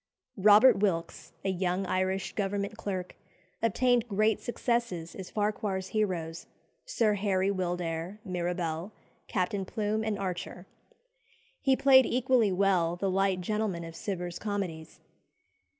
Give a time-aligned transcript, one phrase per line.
[0.39, 3.15] Robert Wilkes, a young Irish Government clerk,
[3.61, 6.47] obtained great successes as Farquhar's heroes,
[6.87, 8.93] Sir Harry Wildair, Mirabel,
[9.27, 10.65] Captain Plume, and Archer.
[11.61, 14.99] He played equally well the light gentlemen of Cibber's comedies.